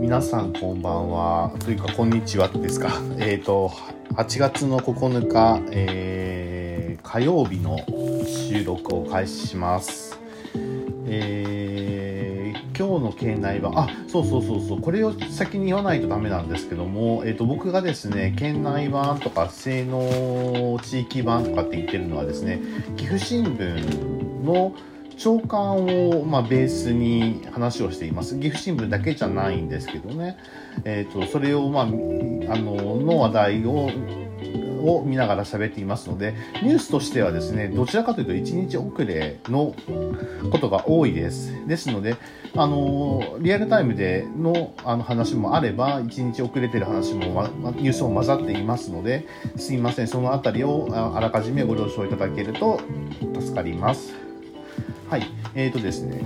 [0.00, 1.52] 皆さんこんばんは。
[1.58, 2.90] というか、こんにちはですか。
[3.20, 3.70] えっ、ー、と、
[4.14, 7.78] 8月の9日、えー、火曜日の
[8.26, 10.18] 収録を開始します。
[11.06, 22.58] えー、今日の県内は、あ、そうそうそうそう、これを先に言わないとダメなんですけども、えっ、ー、と、僕がですね、県内版とか、性能地域版とかって言ってるのはですね、
[22.96, 24.72] 岐阜新聞の、
[25.20, 28.36] 長官を、まあ、ベースに話をしています。
[28.36, 30.38] 岐阜新聞だけじゃないんですけどね。
[30.84, 33.90] えっ、ー、と、それを、まあ、あの、の話題を、
[34.82, 39.74] を見ながら喋っていますので、ニュースとしてはですね、どちらかというと1日遅れの
[40.50, 41.52] ことが多いです。
[41.66, 42.16] ですので、
[42.56, 52.80] あの、リアルタイムでのあの話もあれば、1日遅れてる話も、ま、ニュースも混ざっていますので、すいません、そのあたりをあらかじめご了承いただけると
[53.38, 54.19] 助かります。
[55.10, 56.24] はい、えーとですね、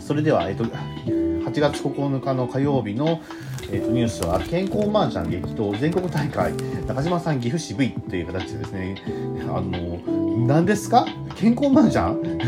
[0.00, 3.20] それでは、えーと、8月9日の火曜日の、
[3.70, 6.52] えーと、ニュースは、健康マージャン激闘全国大会、
[6.88, 8.96] 中島さん岐阜渋いという形でですね、
[9.42, 11.06] あの、何ですか？
[11.36, 12.40] 健康マージャン？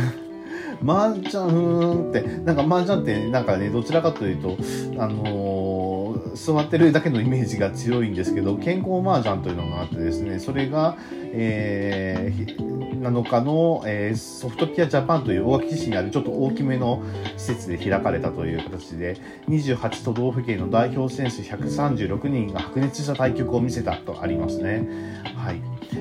[0.82, 4.58] マージャンって、なんかマージャンってなんかね、どちらかというと、
[4.98, 10.96] あのー、座ってるだけのイメージが強いんですけど、健康マージャンというのがあってですね、それが、
[11.32, 17.02] えー、7日の、えー、ソフトピアジャパンという大垣市にあるちょっと大きめの
[17.36, 19.16] 施設で開かれたという形で、
[19.48, 25.22] 28都道府県の代表選手136人が白熱した対局を見せたとありますね。
[25.36, 25.60] はい。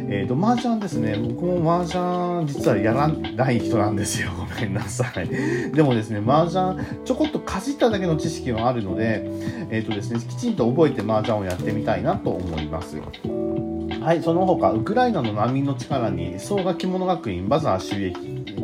[0.09, 1.17] え、ー、と、麻雀ですね。
[1.17, 4.31] 僕も麻雀実はやらない人なんですよ。
[4.39, 5.27] ごめんなさい。
[5.71, 9.23] でもですね、麻雀ちょこっとかじっただけの知識はあるので、
[9.69, 12.97] え、ー、とですね、きちんと覚えて麻雀をやってみたいなと思います。
[14.03, 18.13] はい、その他、ウクライナの難民の力に、総合着物学院バザー収益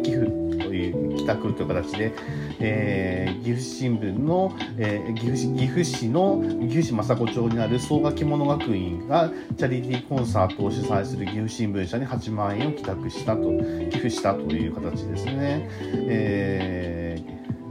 [0.04, 2.12] 寄付という帰宅という形で、
[2.60, 13.44] えー、岐阜新聞の、えー、岐阜市岐阜市の岐阜市政子町にある総合着物学院がチャリティーコンサートを主催する岐阜新聞社に8万円を寄託したと、
[13.92, 15.70] 寄付したという形ですね。
[16.10, 17.09] えー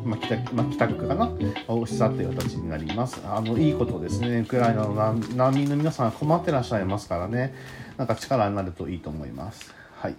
[0.08, 1.30] まあ、北、まあ、帰宅かな？
[1.68, 3.20] をしたという形になります。
[3.24, 4.38] あの、いいことですね。
[4.38, 4.94] ウクライナの
[5.36, 7.54] 難民の皆さん困ってらっしゃいますからね。
[7.96, 9.74] なんか力になるといいと思います。
[9.96, 10.14] はい。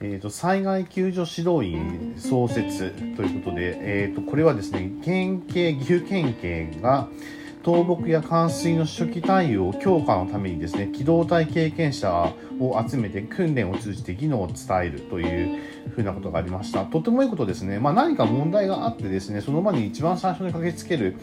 [0.00, 7.08] えーと、災害救助指導員創設ということで、えーと、これはですね、県警、岐阜県警が、
[7.64, 15.60] 倒木や冠水の初期対応強化のためにですね、機動隊経験者を集めて訓練を通じて技能を伝えるという
[15.94, 16.84] ふうなことがありました。
[16.84, 17.78] とてもいいことですね。
[17.78, 21.16] まあ、何か問題があってですね、その場に一番最初に駆けつける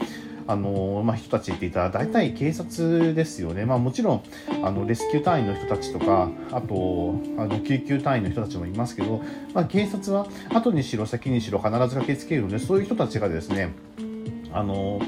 [0.50, 3.66] あのまあ、人たちって言ったら大体警察ですよね。
[3.66, 4.23] まあ、もちろん
[4.63, 9.21] あのレスキュー隊員の人たちとかあとあの救急隊員の人たちもいますけど、
[9.53, 13.75] まあ、警察は後にしろ先にしろ必ず駆けつけるのでそういう人たちがですね
[14.51, 15.00] あの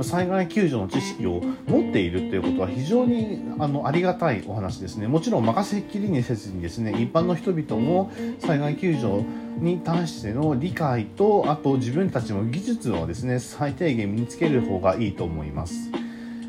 [0.00, 5.06] 災害救助の知識を持っているということは非常にあのありがたいお話ですね。
[5.06, 9.24] もちろん任せっきりにせずにですね、一般の人々も災害救助
[9.58, 15.90] に対しての理解と、あと自分たちの技術をですね、最低限身につける方がいいと思います。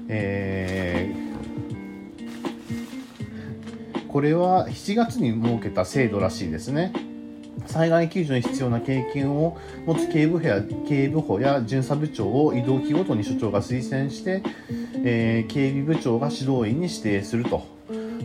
[0.08, 7.13] えー、これは7月に設けた制度らしいですね。
[7.68, 14.44] 災害救助に必要な経験を持つ警部補や警部補や巡査部長を移動期ごとに所長が推薦して、
[15.04, 17.73] えー、警備部長が指導員に指定すると。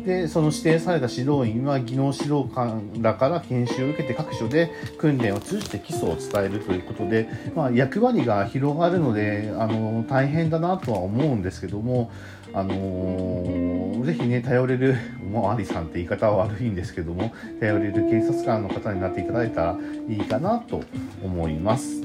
[0.09, 12.11] でその指定された指導員は技能指導官らから研修を受けて各所で訓練を通じて基礎を伝えるということで、まあ、役割が広がるのであの大変だなとは思うんですけども
[12.55, 14.97] あのー、ぜひね、頼れる、
[15.31, 20.83] もうアリさんって言い方は悪いんですけども、頼れる警察官の方になっていただいたらいいかなと
[21.23, 22.01] 思います。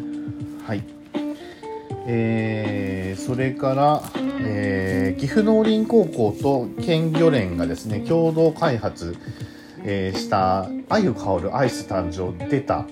[0.67, 1.02] はい。
[2.05, 4.03] えー、それから、
[4.45, 9.15] えー、岐阜農林高校と県漁連がですね、共同開発、
[9.83, 12.85] えー、した鮎香るアイス誕生出た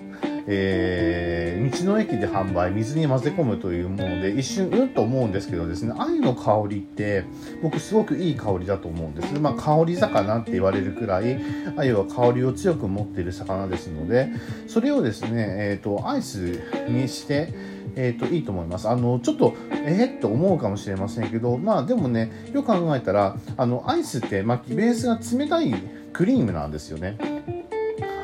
[0.48, 7.26] えー、道の駅で販売、水に混ぜ込むというもので、一瞬、うんと思うんですけどですね、鮎の香りって、
[7.62, 9.40] 僕すごくいい香りだと思うんです。
[9.40, 11.40] まあ、香り魚って言われるくらい、
[11.76, 14.30] 鮎は香りを強く持っている魚ですので、
[14.68, 16.60] それをですね、え、ー、と、アイス
[16.90, 17.54] にして、
[17.96, 18.88] え、ー、と、いいと思います。
[18.88, 19.54] あの、ちょっと、
[19.86, 25.74] えー、って思うかもしれませんけど、まあ、でもね、よく考えたら、あの、アイスって、まあ、ベースが冷たい
[26.14, 27.18] クリームなんですよね。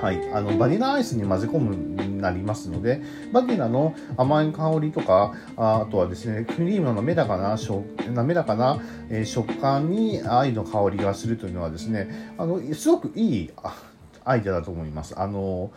[0.02, 3.02] はい、あのバニラアイスに混ぜ込むになりますので
[3.32, 7.58] バニラの甘い香りとかあとはですねクリームの滑らかな
[8.12, 8.80] 滑らかな、
[9.10, 13.52] えー、食感に愛の香りがするというのはですねあのすごくいい
[14.24, 15.18] アイデアだと思います。
[15.18, 15.72] あの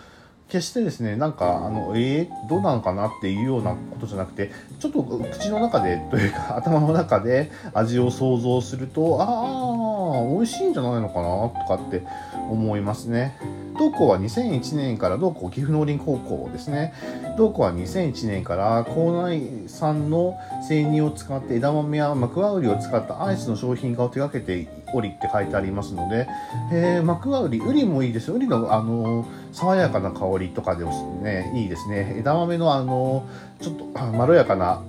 [0.49, 4.51] 決してですねなんかあのえー、どうなのかなっていうようなことじゃなくて
[4.81, 12.03] ちょっと口の中でというか 頭の中で味を想像するとああ美味しいんじゃないのかなとかって
[12.51, 13.37] 思いますね。
[13.81, 16.93] 同校は2001年から同校岐阜農林高校ですね。
[17.39, 20.37] 同校は2001年から校内産の
[20.69, 26.29] 生乳を使って枝豆やマクワウリを使ったアイスの商品化を手掛けておりって書いてありますので、
[26.71, 31.51] えー、マクワウリウリもいいですウリのあの爽やかな香りとかでもね。
[31.55, 32.17] いいですね。
[32.19, 33.27] 枝豆のあの
[33.63, 34.83] ちょっとまろやかな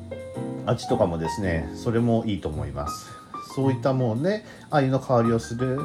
[0.65, 3.20] 味とかもですねそれもいいと思います。
[3.55, 5.79] そういったもので鮎の香りをする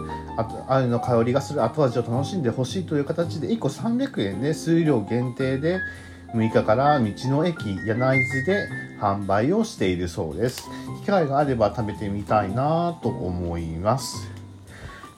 [0.68, 5.80] 鮎の香りがする後味を楽しんでほしいという形で1個300円で数量限定で
[6.34, 8.68] 6日から道の駅柳津で
[9.00, 10.68] 販売をしているそうです。
[11.02, 14.28] 機会があれば食べてみたいなと思います。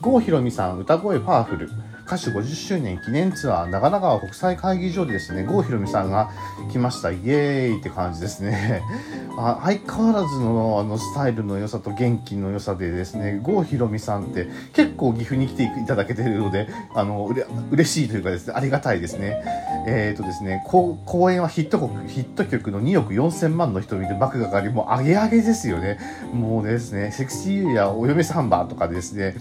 [0.01, 1.71] 郷ひろみさん歌声パワフル。
[2.09, 6.31] 歌手50周年記念ツアー長良川国際会議場でですね郷ひろみさんが
[6.73, 7.11] 来ました。
[7.11, 8.81] イエーイって感じですね。
[9.37, 19.43] あ相変わらずのあのスタイルの良さと元気の良さでですね郷ひろみさんって結構岐阜に来ていただけてるのであのうれ嬉しいというかですねありがたいですね。
[19.87, 25.99] えっ、ー、とですね公演はヒット曲ヒット曲の2億4000万の人見て幕がかりもうアゲアゲですよね。
[26.33, 29.37] もうですねセクシーユーやお嫁サンバーとかですね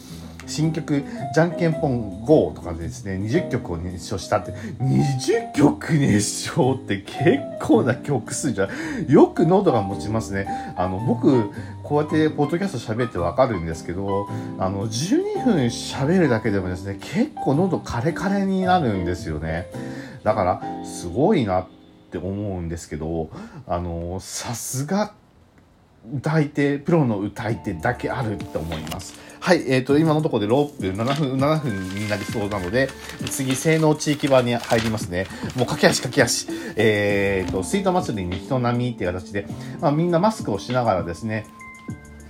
[0.47, 1.03] 新曲
[1.33, 8.69] 「じゃんけんぽん GO」とかでですね20曲を熱唱したって20曲熱唱って結構な曲数じゃ
[9.07, 10.47] よく喉が持ちますね。
[10.75, 11.51] あの僕
[11.83, 14.27] こうやってポッドキャスト喋ってわかるんですけど
[14.59, 19.67] あの12分喋るだけでもですね結構喉カレカレになるんですよね。
[20.23, 21.67] だからすごいなっ
[22.11, 23.29] て思うんですけど
[23.67, 25.13] あのさすが
[26.15, 32.89] 歌い手プロの歌い手だけあると思いますはい、えっ、ー、と、今のところで6分、7分、7分になりそうなので、
[33.29, 35.27] 次、性能地域版に入りますね。
[35.55, 36.47] もう駆け足駆け足。
[36.75, 39.45] えっ、ー、と、スイート祭りに人並みっていう形で、
[39.79, 41.45] まあ、みんなマスクをしながらですね、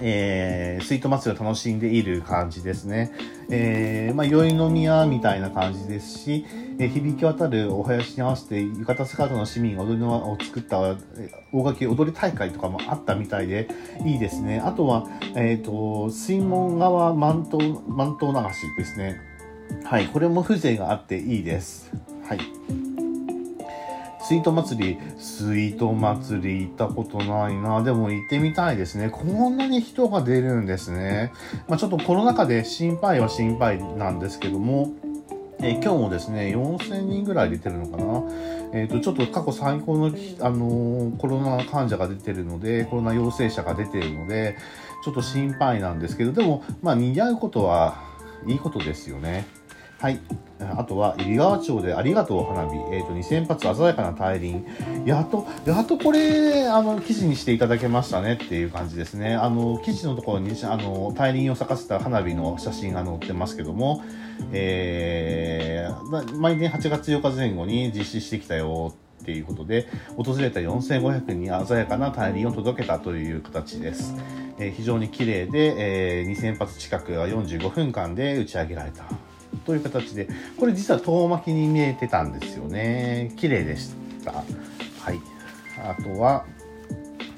[0.02, 3.12] えー、スイート祭りを楽しんでいる感じですね。
[3.50, 6.46] えー、まあ、宵飲み屋みたいな感じですし、
[6.80, 10.96] えー、響き渡るお囃子に合わせて浴衣スカートの市民が踊りのを作った
[11.52, 13.70] 大垣踊り大会とかもあったみたいで
[14.06, 14.60] いいですね。
[14.60, 19.22] あとは、えっ、ー、と、水門川満島、満島流しですね。
[19.84, 21.92] はい、これも風情があっていいです。
[22.28, 22.87] はい。
[24.28, 27.82] スイート祭り、スイート祭り行ったことないな。
[27.82, 29.10] でも行ってみたいですね。
[29.10, 31.32] こんなに人が出るんですね。
[31.70, 34.92] まあ、ちょっとコロナ禍で心配は心配なんですけども、
[35.60, 38.24] えー、今日もですね、4000人ぐらい出てるのかな。
[38.74, 44.58] えっ、ー、と、ちょっと過去最高の、あのー、コロナ患者が出てるので、コロナ陽性者が出てるので、
[45.06, 48.04] ちょっと心配なんですけど、でも、まあ、賑わうことは
[48.46, 49.48] いいことですよね。
[50.00, 50.20] はい。
[50.60, 52.76] あとは、入川町でありがとう花火。
[52.94, 54.64] えっ、ー、と、2000発鮮やかな大輪。
[55.06, 59.36] やっと、やっとこれ、あの、記事にしていただけましたねっていう感じですね。
[59.36, 64.04] あの、記事のところに、あの、大輪を咲かせた花火の写真が載ってますけども、
[64.52, 68.94] えー、毎年8月8日前後に実施してきたよ
[69.24, 74.14] っていうことで、訪れた4500人に鮮やかな大輪を届けたという形です。
[74.60, 79.27] えー、非常に綺麗で、えー、2000発近くが45分間で打ち上げられた。
[79.68, 83.34] という形で、これ実は遠巻きに見えてたんですよね。
[83.36, 83.92] 綺麗でし
[84.24, 84.32] た。
[84.32, 85.20] はい。
[85.78, 86.46] あとは、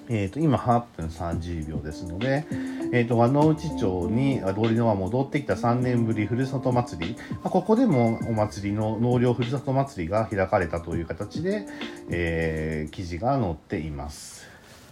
[0.09, 2.45] えっ、ー、と、今8分30秒ですので、
[2.93, 11.65] えっ、ー、と、和野内町に通りの輪戻ってきた3年ぶりふるさと祭り、まあ、ここでもお祭りの農業ふるさと祭りが開かれたという形で、
[12.11, 14.47] えー、記事が載っています。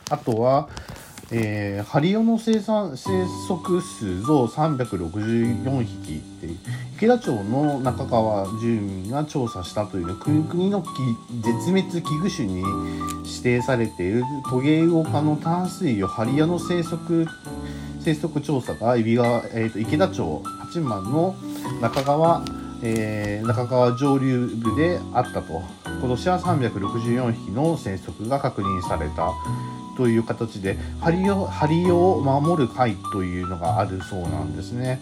[0.10, 0.70] あとは、
[1.30, 6.48] えー、ハリオの生産生息数増364匹って
[6.96, 10.94] 池田町の中川住民が調査したという国の絶
[11.70, 12.64] 滅危惧種に
[13.26, 17.28] 指定されているトゲウオ科の淡水魚ハリアの生息
[18.00, 21.36] 生息調査が、えーと、池田町八幡の
[21.82, 22.46] 中川、
[22.82, 25.62] えー、中川上流部であったと。
[26.00, 29.34] 今年は364匹の生息が確認された。
[29.98, 35.02] という形でハリオハリオを守る会というのがあるそうなんですね。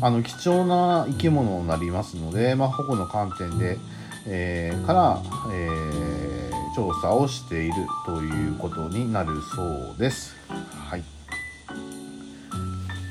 [0.00, 3.78] あの貴重な生き物になりますので、まあ、保護の観点で、
[4.26, 5.22] えー、から、
[5.52, 7.74] えー、調査をしている
[8.04, 10.36] ということになるそうです。
[10.88, 11.02] はい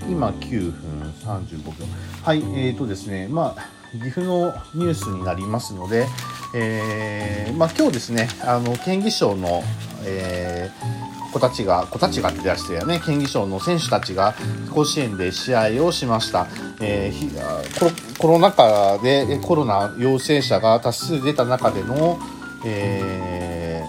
[0.10, 1.86] 今9分35秒。
[2.24, 3.62] はい、えーとですね、まあ、
[3.94, 6.06] 岐阜のニュースになりますので、
[6.54, 9.64] えー、まあ、今日ですね、あの、県議賞の、
[10.04, 11.03] えー
[11.34, 13.02] 子たちが子たちがって出してやね。
[13.06, 14.36] 県議賞の選手たちが
[14.74, 16.48] 甲子園で試合をしました、
[16.80, 22.20] えー、コロナ禍でコロナ陽性者が多数出た中での、
[22.66, 23.84] え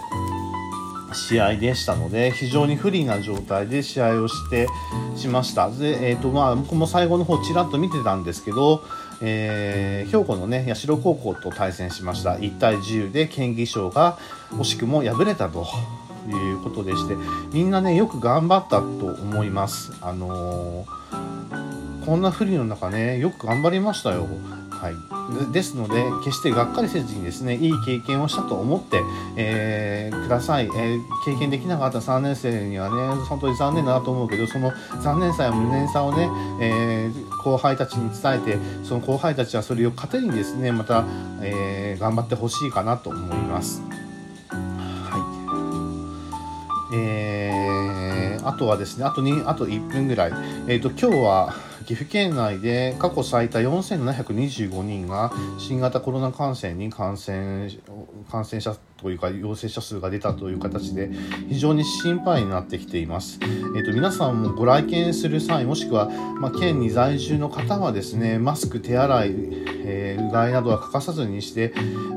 [1.11, 4.67] ー、試合でしたので非常に不利な状態で試合をして
[5.17, 5.71] しました。
[5.71, 8.83] で、えーとまあ、僕も最後の方ちらっと見てたんですけど
[9.21, 12.35] えー、兵庫のね社高校と対戦しました。
[12.35, 14.19] 1対10で県議賞が
[14.53, 15.67] 惜しくも敗れたと。
[16.65, 17.17] ことでして
[17.53, 19.93] みんなねよく頑張ったと思います。
[20.01, 24.27] あのー、こんな不利の中ねよく頑張りましたよ。
[24.85, 29.01] はい、ですので決してがっかりせずにですねいい経験をしたと思って、
[29.37, 36.29] えー、ください、えー、経験できなかった3年生にはね本当に残念だなと思うけどその残念さや無念さをね、
[36.61, 41.07] えー、後輩たちに伝えてその後輩たちはそれを糧にですねまた、
[41.41, 43.83] え頑張ってほしいかなと思います。
[46.95, 50.33] えー、あとはですねあと2あと1分ぐらい、
[50.69, 57.69] えーと今日は岐阜県内で過去最多4725人が新型コロナ感染に感染
[58.31, 61.11] 感染者というか陽性者数が出たという形で
[61.49, 63.39] 非常に心配になってきています。
[63.43, 66.09] えーと、皆さんもご来県する際もしくは、
[66.41, 69.35] まあ、県に在住の方はですねマスク手洗い、
[69.85, 71.75] えー、うがいなどは欠かさずにして、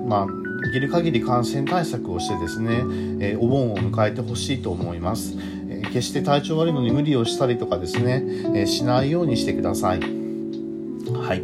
[0.08, 2.84] まあ、できる限り感染対策をしてですね、
[3.22, 5.36] えー、お盆を迎えてほしいと思います。
[5.70, 8.22] え決して体調悪いのに無理をしたりとかですね、
[8.54, 10.02] えー、しないようにしてください。
[10.02, 11.44] はい。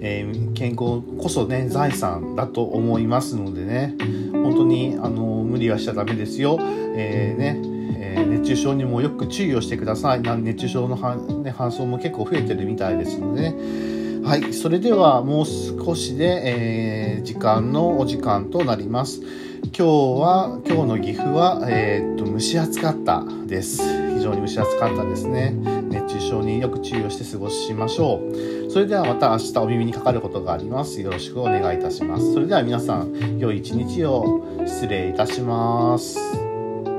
[0.00, 3.96] えー、健康こそね、財産だと思いますのでね、
[4.32, 6.58] 本当にあの無理はしちゃダメですよ。
[6.60, 7.60] えー、ね、
[7.98, 10.20] え熱中症にもよく注意をしてください。
[10.20, 10.96] 熱中症の、
[11.42, 13.98] ね、搬送も結構増えてるみたいですのでね。
[14.28, 15.46] はい、それではもう
[15.88, 19.22] 少しで、えー、時間のお時間となります。
[19.22, 19.84] 今日
[20.20, 23.80] は今日の岐阜は、えー、っと蒸し暑かったです。
[24.14, 25.54] 非常に蒸し暑かったですね。
[25.88, 28.70] 熱中症によく注意をして過ごしましょう。
[28.70, 31.00] それではまた明日お耳にかかることがあります。
[31.00, 32.34] よろしくお願いいたします。
[32.34, 34.44] それでは皆さん良い一日を。
[34.66, 36.47] 失礼いたします。